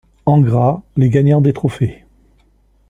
[0.25, 2.05] En gras les gagnants des trophées.